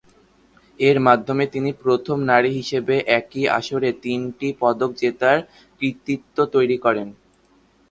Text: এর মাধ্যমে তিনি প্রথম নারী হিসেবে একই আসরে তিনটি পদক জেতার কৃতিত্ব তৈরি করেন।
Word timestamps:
এর 0.79 0.97
মাধ্যমে 0.99 1.45
তিনি 1.53 1.71
প্রথম 1.83 2.17
নারী 2.31 2.51
হিসেবে 2.59 2.95
একই 3.19 3.43
আসরে 3.59 3.89
তিনটি 4.03 4.47
পদক 4.61 4.91
জেতার 5.01 5.37
কৃতিত্ব 5.81 6.37
তৈরি 6.53 6.77
করেন। 6.85 7.07